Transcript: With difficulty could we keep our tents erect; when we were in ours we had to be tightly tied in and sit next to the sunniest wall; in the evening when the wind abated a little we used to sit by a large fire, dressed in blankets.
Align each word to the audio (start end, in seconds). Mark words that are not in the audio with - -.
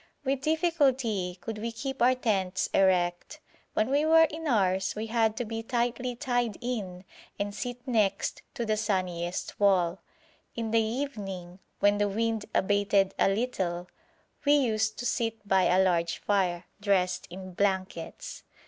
With 0.23 0.41
difficulty 0.41 1.37
could 1.41 1.59
we 1.59 1.71
keep 1.71 2.01
our 2.01 2.15
tents 2.15 2.69
erect; 2.73 3.39
when 3.75 3.91
we 3.91 4.03
were 4.03 4.23
in 4.31 4.47
ours 4.47 4.95
we 4.95 5.05
had 5.05 5.37
to 5.37 5.45
be 5.45 5.61
tightly 5.61 6.15
tied 6.15 6.57
in 6.59 7.03
and 7.37 7.53
sit 7.53 7.87
next 7.87 8.41
to 8.55 8.65
the 8.65 8.77
sunniest 8.77 9.59
wall; 9.59 10.01
in 10.55 10.71
the 10.71 10.81
evening 10.81 11.59
when 11.81 11.99
the 11.99 12.09
wind 12.09 12.45
abated 12.55 13.13
a 13.19 13.29
little 13.29 13.89
we 14.43 14.53
used 14.53 14.97
to 14.97 15.05
sit 15.05 15.47
by 15.47 15.65
a 15.65 15.77
large 15.83 16.17
fire, 16.17 16.63
dressed 16.81 17.27
in 17.29 17.53
blankets. 17.53 18.41